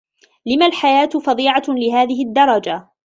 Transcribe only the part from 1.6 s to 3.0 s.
لهذه الدّرجة؟